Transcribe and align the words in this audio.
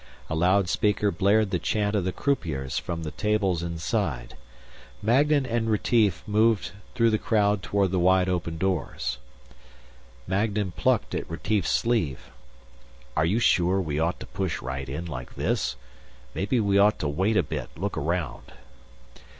A 0.31 0.35
loudspeaker 0.35 1.11
blared 1.11 1.51
the 1.51 1.59
chant 1.59 1.95
of 1.95 2.05
the 2.05 2.11
croupiers 2.11 2.79
from 2.79 3.03
the 3.03 3.11
tables 3.11 3.61
inside. 3.61 4.35
Magnan 5.03 5.45
and 5.45 5.69
Retief 5.69 6.23
moved 6.25 6.71
through 6.95 7.11
the 7.11 7.19
crowd 7.19 7.61
toward 7.61 7.91
the 7.91 7.99
wide 7.99 8.27
open 8.27 8.57
doors. 8.57 9.19
Magnan 10.25 10.71
plucked 10.71 11.13
at 11.13 11.29
Retief's 11.29 11.69
sleeve. 11.69 12.31
"Are 13.15 13.25
you 13.25 13.37
sure 13.37 13.79
we 13.79 13.99
ought 13.99 14.19
to 14.21 14.25
push 14.25 14.59
right 14.59 14.89
in 14.89 15.05
like 15.05 15.35
this? 15.35 15.75
Maybe 16.33 16.59
we 16.59 16.79
ought 16.79 16.97
to 16.97 17.07
wait 17.07 17.37
a 17.37 17.43
bit, 17.43 17.69
look 17.77 17.95
around...." 17.95 18.53